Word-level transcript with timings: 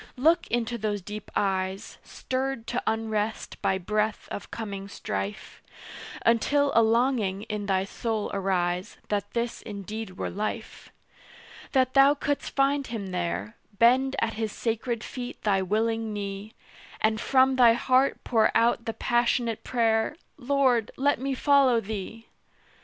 Look 0.17 0.47
into 0.47 0.79
those 0.79 1.03
deep 1.03 1.29
eyes, 1.35 1.99
Stirred 2.03 2.65
to 2.65 2.81
unrest 2.87 3.61
by 3.61 3.77
breath 3.77 4.27
of 4.31 4.49
coming 4.49 4.87
strife, 4.87 5.61
Until 6.25 6.71
a 6.73 6.81
longing 6.81 7.43
in 7.43 7.67
thy 7.67 7.83
soul 7.85 8.31
arise 8.33 8.97
That 9.09 9.29
this 9.33 9.61
indeed 9.61 10.17
were 10.17 10.31
life: 10.31 10.91
That 11.73 11.93
thou 11.93 12.15
couldst 12.15 12.55
find 12.55 12.87
Him 12.87 13.11
there, 13.11 13.57
Bend 13.77 14.15
at 14.19 14.33
His 14.33 14.51
sacred 14.51 15.03
feet 15.03 15.39
thy 15.43 15.61
willing 15.61 16.11
knee, 16.13 16.55
And 16.99 17.21
from 17.21 17.55
thy 17.57 17.73
heart 17.73 18.23
pour 18.23 18.49
out 18.57 18.85
the 18.85 18.93
passionate 18.93 19.63
prayer 19.63 20.15
"Lord, 20.35 20.89
let 20.97 21.19
me 21.19 21.35
follow 21.35 21.79
Thee!" 21.79 22.25